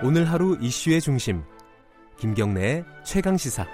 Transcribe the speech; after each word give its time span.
오늘 0.00 0.30
하루 0.30 0.56
이슈의 0.60 1.00
중심 1.00 1.42
김경래의 2.18 2.84
최강 3.04 3.36
시사. 3.36 3.66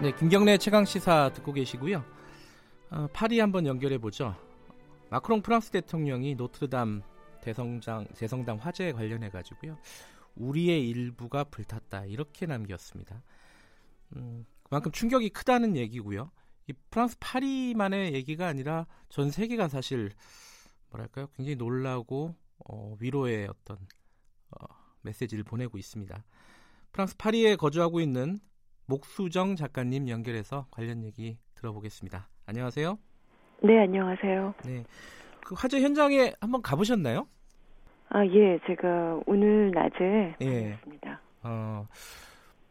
네, 0.00 0.14
김경래 0.14 0.56
최강 0.56 0.84
시사 0.84 1.32
듣고 1.34 1.52
계시고요. 1.52 2.04
어, 2.90 3.08
파리 3.12 3.40
한번 3.40 3.66
연결해 3.66 3.98
보죠. 3.98 4.36
마크롱 5.10 5.42
프랑스 5.42 5.72
대통령이 5.72 6.36
노트르담 6.36 7.02
대성당 7.42 8.06
대성당 8.16 8.58
화재 8.58 8.92
관련해 8.92 9.30
가지고요. 9.30 9.76
우리의 10.36 10.88
일부가 10.88 11.42
불탔다 11.42 12.04
이렇게 12.04 12.46
남겼습니다. 12.46 13.20
음, 14.14 14.46
그만큼 14.62 14.92
충격이 14.92 15.30
크다는 15.30 15.76
얘기고요. 15.76 16.30
이 16.68 16.72
프랑스 16.90 17.16
파리만의 17.18 18.14
얘기가 18.14 18.46
아니라 18.46 18.86
전 19.08 19.32
세계가 19.32 19.66
사실 19.66 20.12
뭐랄까요, 20.90 21.26
굉장히 21.34 21.56
놀라고 21.56 22.36
어, 22.68 22.96
위로의 23.00 23.48
어떤 23.48 23.76
어, 24.50 24.66
메시지를 25.02 25.44
보내고 25.44 25.78
있습니다. 25.78 26.24
프랑스 26.92 27.16
파리에 27.16 27.56
거주하고 27.56 28.00
있는 28.00 28.38
목수정 28.86 29.56
작가님 29.56 30.08
연결해서 30.08 30.66
관련 30.70 31.04
얘기 31.04 31.38
들어보겠습니다. 31.54 32.28
안녕하세요. 32.46 32.98
네, 33.62 33.80
안녕하세요. 33.80 34.54
네, 34.64 34.84
그 35.44 35.54
화재 35.56 35.80
현장에 35.80 36.32
한번 36.40 36.62
가보셨나요? 36.62 37.26
아, 38.08 38.24
예, 38.26 38.58
제가 38.66 39.20
오늘 39.26 39.70
낮에 39.72 40.36
예. 40.40 40.62
다녔습니다. 40.70 41.20
어, 41.42 41.86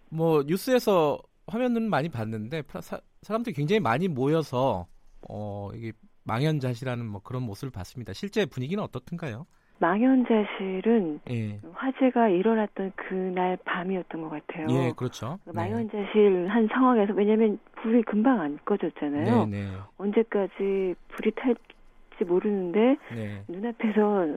뭐 0.10 0.44
뉴스에서 0.44 1.20
화면은 1.48 1.90
많이 1.90 2.10
봤는데 2.10 2.64
사, 2.82 3.00
사람들이 3.22 3.54
굉장히 3.54 3.80
많이 3.80 4.08
모여서 4.08 4.88
어, 5.28 5.70
이게 5.74 5.92
망연자실하는 6.24 7.06
뭐 7.06 7.22
그런 7.22 7.44
모습을 7.44 7.72
봤습니다. 7.72 8.14
실제 8.14 8.46
분위기는 8.46 8.82
어떻던가요? 8.84 9.46
망연자실은 9.80 11.20
예, 11.32 11.60
화재가 11.74 12.30
일어났던 12.30 12.94
그날 12.96 13.58
밤이었던 13.66 14.22
것 14.22 14.30
같아요. 14.30 14.68
예, 14.70 14.94
그렇죠. 14.96 15.40
그 15.46 15.52
망연자실한 15.52 16.68
상황에서 16.68 17.14
왜냐하면 17.14 17.60
불이 17.82 18.04
금방 18.04 18.40
안 18.42 18.58
꺼졌잖아요. 18.64 19.46
네, 19.46 19.62
네, 19.62 19.68
언제까지 19.98 20.96
불이 21.10 21.32
탈지 21.36 22.26
모르는데 22.26 22.98
네, 23.14 23.44
눈앞에서 23.48 24.28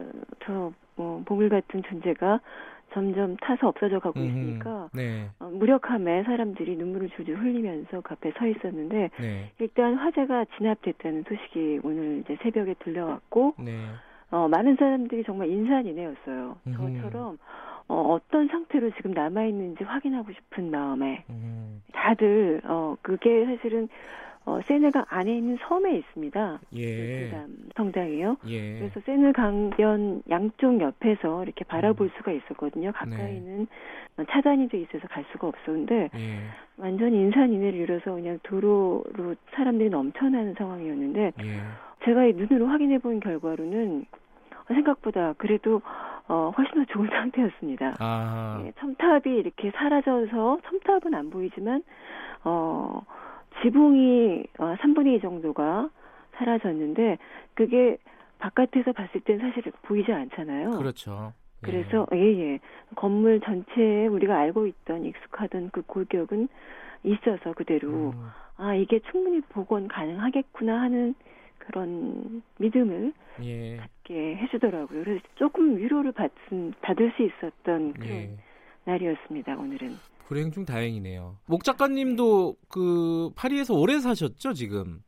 저 0.44 0.72
뭐, 0.96 1.22
보물 1.24 1.48
같은 1.48 1.82
존재가 1.84 2.40
점점 2.92 3.36
타서 3.36 3.68
없어져 3.68 4.00
가고 4.00 4.18
있으니까 4.18 4.88
네, 4.92 5.28
어, 5.38 5.44
무력함에 5.44 6.24
사람들이 6.24 6.76
눈물을 6.76 7.10
줄줄 7.10 7.36
흘리면서 7.36 8.00
그 8.00 8.14
앞에 8.14 8.32
서 8.32 8.46
있었는데 8.46 9.10
네, 9.20 9.52
일단 9.58 9.94
화재가 9.94 10.46
진압됐다는 10.56 11.24
소식이 11.28 11.80
오늘 11.84 12.20
이제 12.24 12.36
새벽에 12.42 12.74
들려왔고 12.80 13.54
네, 13.58 13.72
어, 14.30 14.48
많은 14.48 14.76
사람들이 14.76 15.24
정말 15.24 15.48
인산인해였어요. 15.48 16.56
저처럼 16.74 17.38
어, 17.88 17.94
어떤 18.12 18.48
상태로 18.48 18.90
지금 18.96 19.12
남아 19.12 19.44
있는지 19.44 19.82
확인하고 19.84 20.32
싶은 20.32 20.70
마음에 20.70 21.24
음, 21.30 21.82
다들 21.92 22.60
어, 22.64 22.96
그게 23.00 23.46
사실은 23.46 23.88
어, 24.44 24.60
세네강 24.66 25.04
안에 25.08 25.36
있는 25.36 25.58
섬에 25.60 25.96
있습니다. 25.98 26.60
예, 26.76 27.30
성당이요. 27.76 28.36
예, 28.46 28.78
그래서 28.78 29.00
세느 29.04 29.32
강변 29.32 30.22
양쪽 30.30 30.80
옆에서 30.80 31.44
이렇게 31.44 31.64
바라볼 31.66 32.06
음. 32.06 32.10
수가 32.16 32.32
있었거든요. 32.32 32.92
가까이는 32.92 33.66
네. 34.16 34.24
차단이 34.30 34.68
돼 34.68 34.80
있어서 34.80 35.06
갈 35.08 35.24
수가 35.32 35.48
없었는데 35.48 36.10
예, 36.14 36.38
완전히 36.78 37.18
인산인해를 37.18 37.80
이뤄서 37.80 38.14
그냥 38.14 38.38
도로로 38.42 39.34
사람들이 39.52 39.90
넘쳐나는 39.90 40.54
상황이었는데 40.54 41.32
예, 41.42 41.60
제가 42.04 42.24
이 42.24 42.32
눈으로 42.32 42.68
확인해 42.68 42.98
본 42.98 43.20
결과로는 43.20 44.06
생각보다 44.74 45.34
그래도 45.34 45.82
어, 46.28 46.52
훨씬 46.56 46.74
더 46.74 46.92
좋은 46.92 47.08
상태였습니다. 47.10 47.94
아, 47.98 48.62
예, 48.64 48.72
첨탑이 48.78 49.36
이렇게 49.36 49.70
사라져서 49.70 50.60
첨탑은 50.62 51.14
안 51.14 51.30
보이지만 51.30 51.82
어, 52.44 53.02
지붕이 53.62 54.44
어, 54.58 54.74
3분의 54.80 55.16
2 55.16 55.20
정도가 55.20 55.90
사라졌는데 56.36 57.18
그게 57.54 57.98
바깥에서 58.38 58.92
봤을 58.92 59.20
땐 59.22 59.38
사실 59.38 59.62
보이지 59.82 60.12
않잖아요. 60.12 60.70
그렇죠. 60.70 61.32
예. 61.64 61.66
그래서 61.66 62.06
예예 62.12 62.60
건물 62.94 63.40
전체에 63.40 64.06
우리가 64.06 64.38
알고 64.38 64.66
있던 64.66 65.04
익숙하던 65.04 65.70
그 65.72 65.82
골격은 65.82 66.48
있어서 67.02 67.52
그대로 67.54 67.88
음, 67.88 68.30
아 68.56 68.74
이게 68.74 69.00
충분히 69.10 69.40
복원 69.40 69.88
가능하겠구나 69.88 70.80
하는 70.80 71.14
그런 71.68 72.42
믿음을 72.58 73.12
예, 73.42 73.76
갖게 73.76 74.36
해주더라고요. 74.36 75.04
그래서 75.04 75.20
조금 75.34 75.76
위로를 75.76 76.12
받은, 76.12 76.72
받을 76.80 77.12
수 77.16 77.22
있었던 77.22 77.92
그런 77.92 78.08
예. 78.08 78.36
날이었습니다. 78.84 79.54
오늘은 79.56 79.90
불행 80.26 80.50
중 80.50 80.64
다행이네요. 80.64 81.36
목 81.46 81.64
작가님도 81.64 82.56
그 82.68 83.30
파리에서 83.36 83.74
오래 83.74 83.98
사셨죠, 83.98 84.54
지금? 84.54 85.02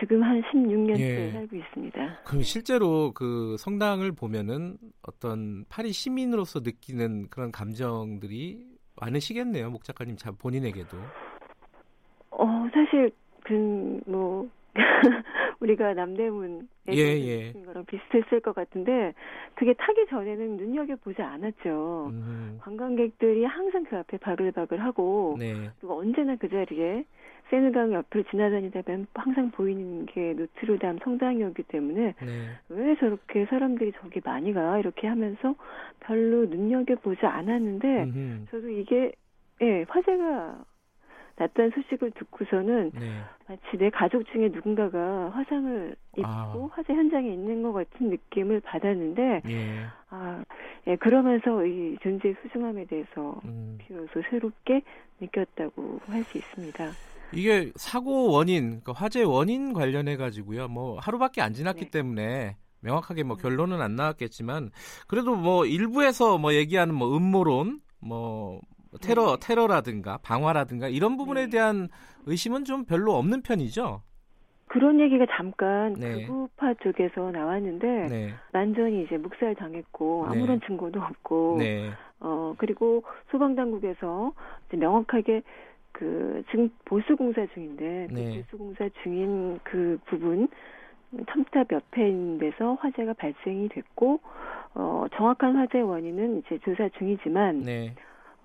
지금 0.00 0.22
한 0.22 0.40
16년째 0.42 1.00
예. 1.00 1.30
살고 1.32 1.56
있습니다. 1.56 2.20
그럼 2.24 2.42
실제로 2.42 3.12
그 3.12 3.56
성당을 3.58 4.12
보면은 4.12 4.78
어떤 5.02 5.64
파리 5.68 5.92
시민으로서 5.92 6.60
느끼는 6.60 7.28
그런 7.30 7.50
감정들이 7.50 8.64
많으시겠네요, 9.00 9.70
목 9.70 9.84
작가님 9.84 10.16
참 10.16 10.36
본인에게도. 10.36 10.96
어 12.30 12.68
사실 12.72 13.10
그뭐 13.44 14.48
우리가 15.60 15.94
남대문에 15.94 16.62
예, 16.90 17.02
예. 17.02 17.52
거랑 17.52 17.84
비슷했을 17.86 18.40
것 18.40 18.54
같은데 18.54 19.14
그게 19.54 19.72
타기 19.74 20.06
전에는 20.08 20.56
눈여겨 20.56 20.96
보지 20.96 21.22
않았죠. 21.22 22.10
음, 22.12 22.58
관광객들이 22.60 23.44
항상 23.44 23.84
그 23.84 23.96
앞에 23.96 24.18
바글바글 24.18 24.82
하고 24.82 25.36
네, 25.38 25.70
그리고 25.80 25.98
언제나 25.98 26.36
그 26.36 26.48
자리에 26.48 27.04
세느강 27.50 27.92
옆을 27.92 28.24
지나다니다 28.24 28.82
보면 28.82 29.06
항상 29.14 29.50
보이는 29.52 30.04
게 30.06 30.34
노트르담 30.34 30.98
성당이었기 31.02 31.62
때문에 31.64 32.14
네, 32.20 32.48
왜 32.68 32.96
저렇게 32.96 33.46
사람들이 33.46 33.92
저기 34.00 34.20
많이 34.24 34.52
가? 34.52 34.78
이렇게 34.78 35.06
하면서 35.06 35.54
별로 36.00 36.46
눈여겨 36.46 36.96
보지 36.96 37.24
않았는데 37.24 38.02
음흠, 38.02 38.46
저도 38.50 38.68
이게 38.70 39.12
예 39.62 39.84
화재가 39.88 40.64
났다는 41.36 41.70
소식을 41.74 42.12
듣고서는 42.12 42.90
네, 42.94 43.20
마치 43.46 43.76
내 43.78 43.90
가족 43.90 44.24
중에 44.32 44.48
누군가가 44.48 45.30
화상을 45.30 45.94
입고 46.16 46.26
아. 46.26 46.68
화재 46.72 46.94
현장에 46.94 47.28
있는 47.28 47.62
것 47.62 47.72
같은 47.72 48.08
느낌을 48.10 48.60
받았는데 48.60 49.42
예, 49.48 49.86
아 50.10 50.42
예, 50.86 50.96
그러면서 50.96 51.64
이 51.66 51.96
존재의 52.02 52.36
소중함에 52.42 52.86
대해서 52.86 53.40
음. 53.44 53.76
비로소 53.78 54.22
새롭게 54.30 54.82
느꼈다고 55.20 56.00
할 56.06 56.24
수 56.24 56.38
있습니다. 56.38 56.90
이게 57.32 57.72
사고 57.74 58.30
원인, 58.30 58.80
그 58.84 58.92
화재 58.92 59.22
원인 59.22 59.72
관련해 59.72 60.16
가지고요. 60.16 60.68
뭐 60.68 60.98
하루밖에 61.00 61.42
안 61.42 61.52
지났기 61.52 61.86
네. 61.86 61.90
때문에 61.90 62.56
명확하게 62.80 63.24
뭐 63.24 63.36
음. 63.36 63.42
결론은 63.42 63.80
안 63.80 63.96
나왔겠지만 63.96 64.70
그래도 65.08 65.34
뭐 65.34 65.66
일부에서 65.66 66.38
뭐 66.38 66.54
얘기하는 66.54 66.94
뭐 66.94 67.16
음모론, 67.16 67.80
뭐 68.00 68.60
테러 69.00 69.36
네. 69.36 69.46
테러라든가 69.46 70.18
방화라든가 70.18 70.88
이런 70.88 71.16
부분에 71.16 71.44
네. 71.44 71.50
대한 71.50 71.88
의심은 72.26 72.64
좀 72.64 72.84
별로 72.84 73.14
없는 73.14 73.42
편이죠. 73.42 74.02
그런 74.68 75.00
얘기가 75.00 75.26
잠깐 75.36 75.94
네. 75.94 76.26
극우파 76.26 76.74
쪽에서 76.74 77.30
나왔는데 77.30 77.86
네, 78.08 78.34
완전히 78.52 79.04
이제 79.04 79.16
묵살 79.16 79.54
당했고 79.54 80.26
네. 80.30 80.38
아무런 80.38 80.60
증거도 80.66 81.00
없고 81.00 81.56
네, 81.58 81.90
어 82.20 82.54
그리고 82.58 83.04
소방 83.30 83.54
당국에서 83.54 84.32
명확하게 84.70 85.42
그 85.92 86.42
지금 86.50 86.68
보수 86.84 87.16
공사 87.16 87.46
중인데 87.54 88.08
그 88.10 88.14
네. 88.14 88.42
보수 88.42 88.58
공사 88.58 88.88
중인 89.02 89.60
그 89.62 89.98
부분 90.06 90.48
첨탑 91.30 91.68
옆에 91.72 92.08
있는 92.08 92.38
데서 92.38 92.74
화재가 92.74 93.14
발생이 93.14 93.68
됐고 93.68 94.20
어 94.74 95.06
정확한 95.16 95.56
화재 95.56 95.80
원인은 95.80 96.40
이제 96.40 96.58
조사 96.64 96.88
중이지만 96.98 97.62
네, 97.62 97.94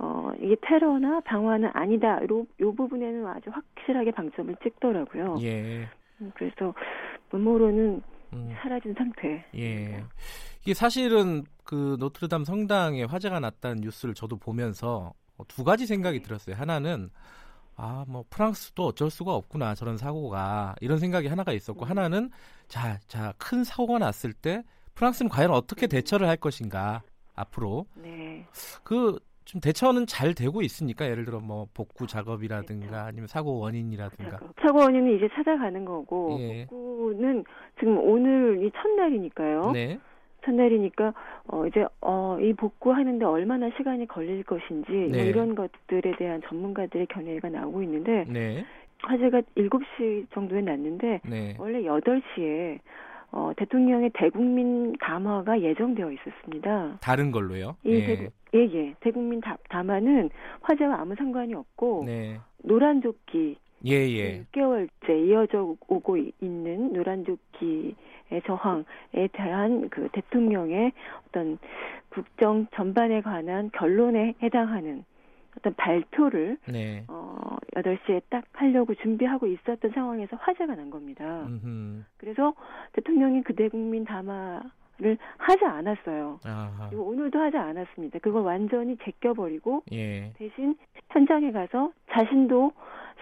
어 0.01 0.31
이게 0.39 0.56
테러나 0.62 1.19
방화는 1.21 1.69
아니다. 1.74 2.19
요, 2.24 2.45
요 2.59 2.74
부분에는 2.74 3.27
아주 3.27 3.51
확실하게 3.51 4.12
방점을 4.12 4.56
찍더라고요. 4.63 5.38
예, 5.42 5.88
음, 6.19 6.31
그래서 6.36 6.74
음모론은 7.33 8.01
음, 8.33 8.56
사라진 8.62 8.94
상태. 8.95 9.45
예. 9.56 10.03
이게 10.62 10.74
사실은 10.74 11.44
그 11.63 11.98
노트르담 12.00 12.44
성당에 12.45 13.03
화재가 13.03 13.39
났다는 13.39 13.81
뉴스를 13.81 14.13
저도 14.15 14.38
보면서 14.38 15.13
두 15.48 15.63
가지 15.63 15.86
생각이 15.86 16.19
네. 16.19 16.24
들었어요. 16.24 16.56
하나는 16.56 17.09
아, 17.75 18.06
뭐 18.07 18.24
프랑스도 18.30 18.88
어쩔 18.88 19.09
수가 19.09 19.33
없구나 19.33 19.75
저런 19.75 19.98
사고가 19.98 20.75
이런 20.81 21.00
생각이 21.00 21.27
하나가 21.27 21.51
있었고 21.51 21.86
음. 21.86 21.89
하나는 21.89 22.30
자, 22.68 23.00
자, 23.07 23.33
큰 23.38 23.63
사고가 23.63 24.00
났을 24.00 24.33
때 24.33 24.63
프랑스는 24.95 25.30
과연 25.30 25.51
어떻게 25.51 25.88
대처를 25.88 26.27
할 26.27 26.38
것인가 26.38 27.01
앞으로 27.36 27.86
네. 27.95 28.45
그 28.83 29.18
좀 29.51 29.59
대처는 29.59 30.06
잘 30.07 30.33
되고 30.33 30.62
있으니까 30.62 31.09
예를 31.09 31.25
들어 31.25 31.42
뭐 31.42 31.68
복구 31.74 32.06
그렇죠. 32.06 32.13
작업이라든가 32.13 33.03
아니면 33.03 33.27
사고 33.27 33.59
원인이라든가 33.59 34.38
사고. 34.38 34.48
사고 34.62 34.80
원인은 34.80 35.18
이제 35.18 35.27
찾아가는 35.33 35.83
거고 35.83 36.38
예. 36.39 36.68
복구는 36.69 37.44
지금 37.77 37.98
오늘 37.98 38.63
이 38.63 38.71
첫날이니까요. 38.71 39.71
네, 39.74 40.00
첫날이니까 40.45 41.13
어 41.50 41.68
이제 41.68 41.86
어이 42.00 42.53
복구하는데 42.53 43.25
얼마나 43.25 43.69
시간이 43.75 44.07
걸릴 44.07 44.42
것인지 44.44 44.89
뭐 44.89 45.07
네. 45.12 45.25
이런 45.25 45.53
것들에 45.53 46.15
대한 46.18 46.42
전문가들의 46.48 47.07
견해가 47.07 47.50
나오고 47.50 47.83
있는데 47.83 48.24
네. 48.30 48.63
화재가 49.03 49.42
7시 49.57 50.31
정도에 50.31 50.62
났는데 50.62 51.19
네. 51.25 51.56
원래 51.59 51.81
8시에 51.81 52.80
어 53.31 53.51
대통령의 53.56 54.12
대국민 54.13 54.94
담화가 55.00 55.62
예정되어 55.62 56.12
있었습니다. 56.12 56.98
다른 57.01 57.31
걸로요. 57.31 57.75
이 57.83 57.92
예. 57.94 58.06
대국 58.06 58.33
예, 58.54 58.60
예. 58.74 58.94
대국민 59.00 59.39
다- 59.39 59.57
담화는 59.69 60.30
화재와 60.62 61.00
아무 61.00 61.16
상관이 61.16 61.54
없고 61.54 62.04
네. 62.06 62.38
노란 62.63 63.01
조끼 63.01 63.56
예, 63.86 63.94
예. 63.94 64.44
6개월째 64.51 65.28
이어져 65.28 65.75
오고 65.88 66.18
있는 66.42 66.92
노란 66.94 67.24
조끼의 67.25 67.95
저항에 68.45 68.83
대한 69.31 69.89
그 69.89 70.10
대통령의 70.12 70.92
어떤 71.27 71.57
국정 72.10 72.68
전반에 72.75 73.22
관한 73.22 73.72
결론에 73.74 74.36
해당하는 74.44 75.06
어떤 75.57 75.74
발표를 75.75 76.57
네. 76.68 77.03
어 77.07 77.57
8시에 77.75 78.21
딱 78.30 78.44
하려고 78.53 78.94
준비하고 78.95 79.48
있었던 79.48 79.92
상황에서 79.92 80.36
화재가 80.38 80.75
난 80.75 80.89
겁니다. 80.89 81.44
음흠. 81.45 82.03
그래서 82.18 82.53
대통령이 82.94 83.44
그 83.44 83.53
대 83.53 83.68
국민 83.69 84.06
담화를 84.06 85.18
하지 85.38 85.65
않았어요. 85.65 86.39
아하. 86.45 86.88
그리고 86.89 87.03
오늘도 87.06 87.38
하지 87.39 87.57
않았습니다. 87.57 88.19
그걸 88.19 88.44
완전히 88.44 88.98
제껴버리고 89.03 89.83
예. 89.92 90.31
대신 90.38 90.75
현장에 91.12 91.51
가서 91.51 91.92
자신도 92.12 92.71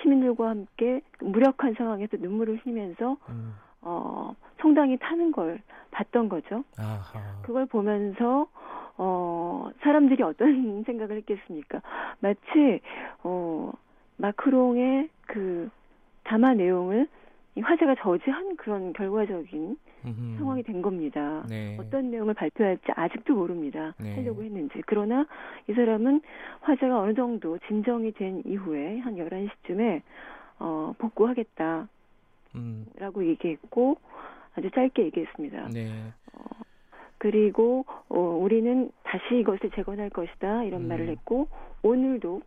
시민들과 0.02 0.50
함께 0.50 1.02
무력한 1.20 1.74
상황에서 1.74 2.18
눈물을 2.18 2.60
흘리면서 2.64 3.18
음. 3.30 3.54
어 3.81 4.36
성당이 4.62 4.98
타는 5.00 5.31
걸 5.31 5.62
봤던 5.92 6.30
거죠. 6.30 6.64
아하. 6.78 7.42
그걸 7.42 7.66
보면서 7.66 8.48
어 9.01 9.69
사람들이 9.80 10.22
어떤 10.24 10.84
생각을 10.84 11.18
했겠습니까? 11.18 11.81
마치 12.19 12.81
어 13.24 13.72
마크롱의 14.18 15.07
그 15.25 15.69
담화 16.25 16.54
내용을 16.54 17.07
이 17.56 17.62
화제가 17.62 17.96
저지한 17.96 18.57
그런 18.57 18.92
결과적인 18.92 19.78
음흠. 20.06 20.38
상황이 20.38 20.63
된 20.63 20.81
겁니다. 20.81 21.46
네. 21.50 21.78
어떤 21.80 22.12
내용을 22.12 22.34
발표할지 22.34 22.84
아직도 22.94 23.36
모릅니다. 23.36 23.96
네. 24.00 24.16
하려고 24.16 24.44
했는지. 24.44 24.81
그러나 24.86 25.25
이 25.69 25.74
사람은 25.74 26.22
화재가 26.62 27.00
어느 27.00 27.13
정도 27.13 27.57
진정이 27.68 28.12
된 28.12 28.44
이후에 28.45 29.00
한 29.00 29.16
11시쯤에 29.16 30.02
어, 30.60 30.94
복구하겠다라고 30.98 31.88
음. 32.56 32.86
얘기했고 33.18 33.98
아주 34.56 34.69
짧게 34.72 35.04
얘기했습니다. 35.06 35.69
네. 35.69 36.12
그리고 37.19 37.86
어, 38.07 38.18
우리는 38.19 38.89
다시 39.04 39.39
이것을 39.39 39.69
재건할 39.75 40.10
것이다 40.10 40.63
이런 40.63 40.83
음. 40.83 40.88
말을 40.88 41.10
했고 41.10 41.48
오늘도 41.83 42.42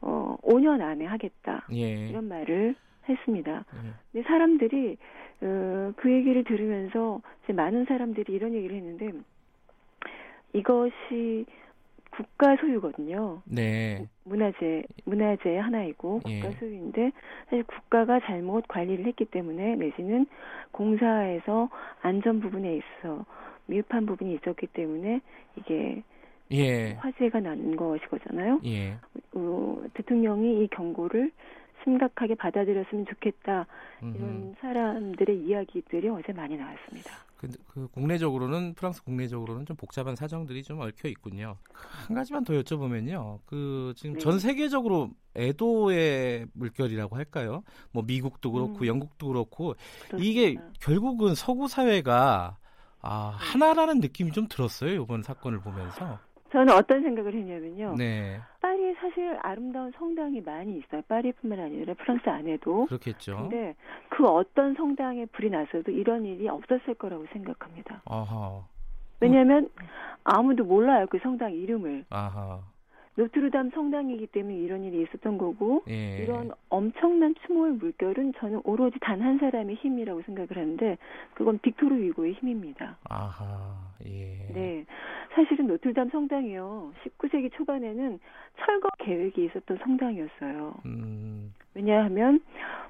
어, 0.00 0.36
5년 0.42 0.80
안에 0.80 1.04
하겠다 1.04 1.66
예. 1.72 2.08
이런 2.08 2.26
말을 2.26 2.74
했습니다. 3.08 3.64
예. 3.74 3.90
근데 4.12 4.28
사람들이 4.28 4.96
어, 5.42 5.92
그 5.96 6.10
얘기를 6.10 6.42
들으면서 6.42 7.20
이제 7.44 7.52
많은 7.52 7.84
사람들이 7.84 8.32
이런 8.32 8.54
얘기를 8.54 8.76
했는데 8.76 9.12
이것이 10.54 11.44
국가 12.10 12.56
소유거든요. 12.56 13.42
네. 13.44 14.08
문화재 14.24 14.84
문화재의 15.04 15.60
하나이고 15.60 16.20
예. 16.28 16.40
국가 16.40 16.58
소유인데 16.58 17.12
사실 17.44 17.62
국가가 17.64 18.20
잘못 18.20 18.66
관리를 18.68 19.04
했기 19.04 19.26
때문에 19.26 19.76
내지는 19.76 20.26
공사에서 20.72 21.68
안전 22.00 22.40
부분에 22.40 22.76
있어 22.76 23.26
미흡한 23.68 24.06
부분이 24.06 24.34
있었기 24.34 24.66
때문에 24.68 25.20
이게 25.56 26.02
예. 26.50 26.92
화재가 26.94 27.40
난 27.40 27.76
것이거든요. 27.76 28.60
예. 28.64 28.96
어, 29.34 29.82
대통령이 29.94 30.64
이 30.64 30.68
경고를 30.68 31.30
심각하게 31.84 32.34
받아들였으면 32.34 33.06
좋겠다. 33.06 33.66
이런 34.02 34.54
사람들의 34.60 35.38
이야기들이 35.44 36.08
어제 36.08 36.32
많이 36.32 36.56
나왔습니다. 36.56 37.12
그, 37.36 37.48
그 37.68 37.88
국내적으로는 37.92 38.74
프랑스 38.74 39.02
국내적으로는 39.04 39.64
좀 39.64 39.76
복잡한 39.76 40.16
사정들이 40.16 40.64
좀 40.64 40.80
얽혀 40.80 41.08
있군요. 41.08 41.56
한 41.72 42.16
가지만 42.16 42.44
더 42.44 42.52
여쭤보면요. 42.54 43.38
그 43.46 43.92
지금 43.96 44.14
네. 44.14 44.18
전 44.20 44.40
세계적으로 44.40 45.10
애도의 45.36 46.46
물결이라고 46.52 47.16
할까요? 47.16 47.62
뭐 47.92 48.02
미국도 48.02 48.50
그렇고 48.50 48.80
음. 48.80 48.86
영국도 48.86 49.28
그렇고 49.28 49.74
그렇습니다. 50.08 50.18
이게 50.18 50.56
결국은 50.80 51.36
서구 51.36 51.68
사회가 51.68 52.58
아, 53.02 53.36
하나라는 53.38 54.00
느낌이 54.00 54.32
좀 54.32 54.46
들었어요. 54.48 55.02
이번 55.02 55.22
사건을 55.22 55.60
보면서. 55.60 56.18
저는 56.50 56.72
어떤 56.72 57.02
생각을 57.02 57.34
했냐면요. 57.34 57.94
네. 57.96 58.40
파리에 58.60 58.94
사실 58.94 59.38
아름다운 59.42 59.92
성당이 59.98 60.40
많이 60.40 60.78
있어요. 60.78 61.02
파리뿐만 61.06 61.60
아니라 61.60 61.94
프랑스 61.94 62.28
안에도. 62.28 62.86
그렇겠죠. 62.86 63.36
근데 63.36 63.74
그 64.08 64.26
어떤 64.26 64.74
성당에 64.74 65.26
불이 65.26 65.50
나서도 65.50 65.90
이런 65.90 66.24
일이 66.24 66.48
없었을 66.48 66.94
거라고 66.94 67.26
생각합니다. 67.32 68.00
아하. 68.06 68.62
왜냐하면 69.20 69.68
아무도 70.24 70.64
몰라요 70.64 71.06
그 71.10 71.18
성당 71.22 71.52
이름을. 71.52 72.06
아하. 72.08 72.60
노트르담 73.18 73.70
성당이기 73.70 74.28
때문에 74.28 74.56
이런 74.56 74.84
일이 74.84 75.02
있었던 75.02 75.38
거고 75.38 75.82
예. 75.88 76.18
이런 76.18 76.52
엄청난 76.68 77.34
추모의 77.44 77.72
물결은 77.74 78.34
저는 78.38 78.60
오로지 78.64 78.96
단 79.00 79.18
한 79.18 79.38
사람의 79.38 79.74
힘이라고 79.74 80.22
생각을 80.22 80.50
하는데 80.56 80.96
그건 81.34 81.58
빅토르 81.58 81.96
위고의 81.96 82.34
힘입니다. 82.34 82.96
아하. 83.08 83.74
예. 84.06 84.46
네. 84.54 84.84
사실은 85.34 85.66
노트르담 85.66 86.10
성당이요. 86.10 86.92
19세기 87.02 87.52
초반에는 87.54 88.20
철거 88.60 88.88
계획이 88.98 89.44
있었던 89.46 89.78
성당이었어요. 89.78 90.74
음. 90.86 91.52
왜냐하면 91.74 92.40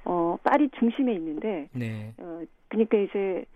어 0.04 0.36
파리 0.44 0.68
중심에 0.78 1.14
있는데 1.14 1.68
네. 1.72 2.12
어 2.18 2.42
그러니까 2.68 2.98
이제 2.98 3.46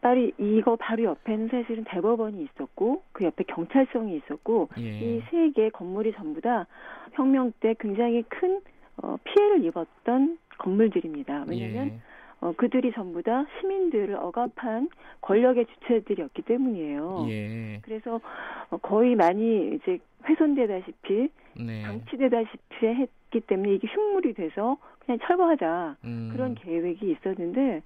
파리 0.00 0.32
이거 0.38 0.76
바로 0.76 1.04
옆에는 1.04 1.48
사실은 1.48 1.84
대법원이 1.84 2.42
있었고 2.42 3.02
그 3.12 3.24
옆에 3.24 3.44
경찰청이 3.44 4.16
있었고 4.16 4.68
예. 4.78 4.98
이세개 4.98 5.70
건물이 5.70 6.12
전부 6.14 6.40
다 6.40 6.66
혁명 7.12 7.52
때 7.60 7.74
굉장히 7.78 8.22
큰 8.28 8.60
어, 9.02 9.16
피해를 9.24 9.64
입었던 9.64 10.38
건물들입니다. 10.58 11.44
왜냐하면 11.48 11.88
예. 11.88 12.00
어, 12.40 12.52
그들이 12.56 12.92
전부 12.92 13.22
다 13.22 13.44
시민들을 13.60 14.14
억압한 14.14 14.88
권력의 15.20 15.66
주체들이었기 15.66 16.42
때문이에요. 16.42 17.26
예. 17.28 17.80
그래서 17.82 18.20
어, 18.70 18.76
거의 18.78 19.16
많이 19.16 19.74
이제 19.74 19.98
훼손되다시피 20.24 21.28
네. 21.60 21.82
방치되다시피 21.82 22.86
했기 22.86 23.40
때문에 23.40 23.74
이게 23.74 23.88
흉물이 23.88 24.34
돼서 24.34 24.76
그냥 25.00 25.18
철거하자 25.26 25.96
음. 26.04 26.30
그런 26.32 26.54
계획이 26.54 27.10
있었는데 27.10 27.82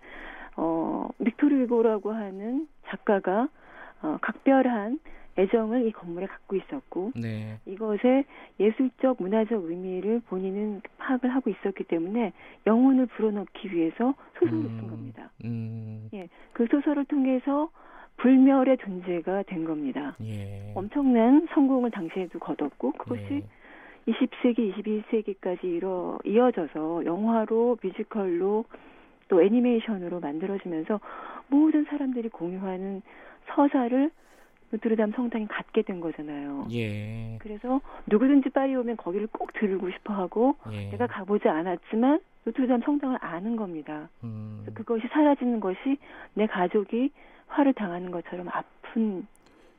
어 0.56 1.08
빅토르 1.24 1.62
위고라고 1.62 2.12
하는 2.12 2.68
작가가 2.86 3.48
어 4.02 4.18
각별한 4.20 4.98
애정을 5.38 5.86
이 5.86 5.92
건물에 5.92 6.26
갖고 6.26 6.56
있었고 6.56 7.12
네. 7.14 7.58
이것의 7.64 8.24
예술적 8.60 9.16
문화적 9.18 9.64
의미를 9.64 10.20
본인은 10.28 10.82
파악을 10.98 11.34
하고 11.34 11.48
있었기 11.48 11.84
때문에 11.84 12.32
영혼을 12.66 13.06
불어넣기 13.06 13.74
위해서 13.74 14.14
소설을 14.38 14.62
쓴 14.62 14.78
음. 14.80 14.90
겁니다. 14.90 15.30
음. 15.44 16.10
그 16.52 16.66
소설을 16.70 17.06
통해서 17.06 17.70
불멸의 18.18 18.78
존재가 18.78 19.44
된 19.44 19.64
겁니다. 19.64 20.16
예. 20.22 20.72
엄청난 20.74 21.48
성공을 21.54 21.90
당시에도 21.90 22.38
거뒀고 22.38 22.92
그것이 22.92 23.42
예. 23.42 23.42
20세기, 24.06 24.74
21세기까지 24.74 25.64
이어, 25.64 26.18
이어져서 26.24 27.04
영화로 27.04 27.78
뮤지컬로 27.82 28.64
또 29.32 29.42
애니메이션으로 29.42 30.20
만들어지면서 30.20 31.00
모든 31.48 31.86
사람들이 31.86 32.28
공유하는 32.28 33.00
서사를 33.46 34.10
노트르담 34.70 35.12
성당이 35.12 35.46
갖게 35.46 35.80
된 35.80 36.00
거잖아요. 36.00 36.66
예. 36.70 37.38
그래서 37.40 37.80
누구든지 38.06 38.50
파리 38.50 38.76
오면 38.76 38.98
거기를 38.98 39.28
꼭 39.28 39.50
들고 39.54 39.90
싶어 39.90 40.12
하고 40.12 40.56
예. 40.70 40.90
내가 40.90 41.06
가보지 41.06 41.48
않았지만 41.48 42.20
노트르담 42.44 42.82
성당을 42.82 43.16
아는 43.22 43.56
겁니다. 43.56 44.10
음. 44.22 44.66
그것이 44.74 45.06
사라지는 45.10 45.60
것이 45.60 45.96
내 46.34 46.46
가족이 46.46 47.10
화를 47.46 47.72
당하는 47.72 48.10
것처럼 48.10 48.48
아픈 48.50 49.26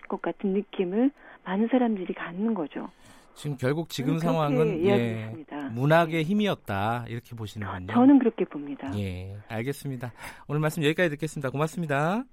것 0.09 0.19
같은 0.19 0.53
느낌을 0.53 1.11
많은 1.45 1.67
사람들이 1.67 2.11
갖는 2.15 2.55
거죠. 2.55 2.89
지금 3.35 3.57
결국 3.57 3.89
지금 3.89 4.17
상황은 4.17 4.83
예. 4.85 5.31
문학의 5.73 6.23
힘이었다 6.23 7.05
이렇게 7.07 7.35
보시는군요. 7.35 7.93
저는 7.93 8.19
그렇게 8.19 8.45
봅니다. 8.45 8.91
예, 8.97 9.37
알겠습니다. 9.47 10.13
오늘 10.47 10.61
말씀 10.61 10.83
여기까지 10.83 11.09
듣겠습니다. 11.11 11.49
고맙습니다. 11.49 12.23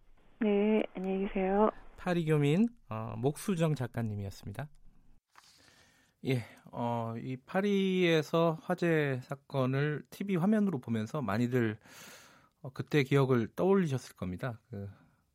네, 0.40 0.82
안녕히 0.94 1.26
계세요. 1.26 1.70
파리교민 1.96 2.68
어, 2.88 3.14
목수정 3.16 3.74
작가님이었습니다. 3.74 4.68
예, 6.26 6.44
어, 6.72 7.14
이 7.18 7.36
파리에서 7.46 8.58
화재 8.62 9.20
사건을 9.22 10.02
TV 10.10 10.36
화면으로 10.36 10.78
보면서 10.78 11.22
많이들 11.22 11.78
어, 12.62 12.70
그때 12.74 13.02
기억을 13.02 13.48
떠올리셨을 13.56 14.16
겁니다. 14.16 14.60
그 14.70 14.88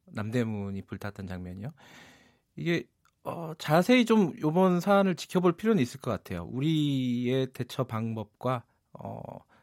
남대문이 0.05 0.83
불탔던 0.83 1.25
장면이요. 1.25 1.73
이게 2.55 2.83
어, 3.25 3.53
자세히 3.57 4.05
좀 4.05 4.33
이번 4.37 4.79
사안을 4.79 5.15
지켜볼 5.15 5.53
필요는 5.57 5.81
있을 5.81 5.99
것 5.99 6.11
같아요. 6.11 6.45
우리의 6.51 7.47
대처 7.53 7.83
방법과 7.85 8.63
어, 8.93 9.19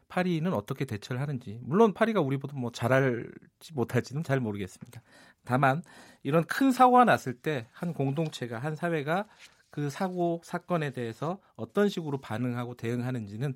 파리는 0.09 0.51
어떻게 0.53 0.85
대처를 0.85 1.21
하는지. 1.21 1.59
물론 1.63 1.93
파리가 1.93 2.19
우리보다 2.21 2.55
뭐 2.57 2.71
잘할지 2.71 3.73
못할지는 3.73 4.23
잘 4.23 4.39
모르겠습니다. 4.41 5.01
다만 5.45 5.81
이런 6.23 6.43
큰 6.45 6.71
사고가 6.71 7.05
났을 7.05 7.33
때 7.41 7.67
한 7.73 7.93
공동체가 7.93 8.59
한 8.59 8.75
사회가 8.75 9.27
그 9.69 9.89
사고 9.89 10.41
사건에 10.43 10.91
대해서 10.91 11.39
어떤 11.55 11.89
식으로 11.89 12.19
반응하고 12.21 12.75
대응하는지는 12.75 13.55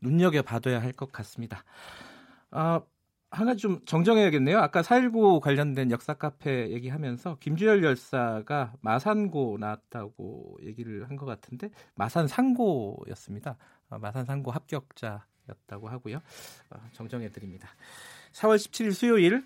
눈여겨 0.00 0.42
봐둬야 0.42 0.80
할 0.80 0.92
것 0.92 1.12
같습니다. 1.12 1.64
아, 2.50 2.80
한 3.30 3.46
가지 3.46 3.60
좀 3.60 3.84
정정해야겠네요. 3.84 4.58
아까 4.58 4.80
4.19 4.82 5.40
관련된 5.40 5.90
역사 5.90 6.14
카페 6.14 6.70
얘기하면서 6.70 7.36
김주열 7.40 7.84
열사가 7.84 8.72
마산고 8.80 9.58
나왔다고 9.60 10.58
얘기를 10.62 11.08
한 11.08 11.18
것 11.18 11.26
같은데 11.26 11.70
마산 11.94 12.26
상고였습니다. 12.28 13.56
아, 13.90 13.98
마산 13.98 14.24
상고 14.24 14.50
합격자였다고 14.52 15.88
하고요. 15.88 16.20
아, 16.70 16.78
정정해 16.92 17.28
드립니다. 17.30 17.68
4월 18.32 18.56
17일 18.56 18.92
수요일 18.92 19.44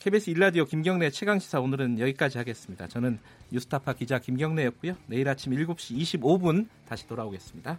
KBS 0.00 0.30
아, 0.30 0.32
일라디오 0.32 0.64
김경래 0.64 1.10
최강 1.10 1.38
시사 1.38 1.60
오늘은 1.60 1.98
여기까지 2.00 2.38
하겠습니다. 2.38 2.88
저는 2.88 3.18
뉴스타파 3.52 3.92
기자 3.94 4.18
김경래였고요. 4.18 4.96
내일 5.06 5.28
아침 5.28 5.52
7시 5.52 5.96
25분 6.20 6.68
다시 6.88 7.06
돌아오겠습니다. 7.06 7.78